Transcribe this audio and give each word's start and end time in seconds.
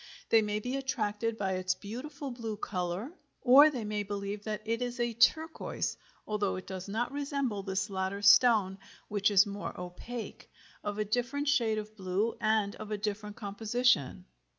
They 0.29 0.41
may 0.41 0.59
be 0.59 0.75
attracted 0.77 1.37
by 1.37 1.51
its 1.57 1.75
beautiful 1.75 2.31
blue 2.31 2.57
color, 2.57 3.11
or 3.43 3.69
they 3.69 3.83
may 3.85 4.01
believe 4.01 4.45
that 4.45 4.63
it 4.65 4.81
is 4.81 4.99
a 4.99 5.13
turquoise, 5.13 5.95
although 6.25 6.55
it 6.55 6.65
does 6.65 6.87
not 6.87 7.11
resemble 7.11 7.61
this 7.61 7.87
latter 7.87 8.23
stone, 8.23 8.79
which 9.09 9.29
is 9.29 9.45
more 9.45 9.79
opaque, 9.79 10.49
of 10.83 10.97
a 10.97 11.05
different 11.05 11.47
shade 11.49 11.77
of 11.77 11.95
blue 11.95 12.35
and 12.41 12.75
of 12.77 12.89
a 12.89 12.97
different 12.97 13.35
composition. 13.35 14.25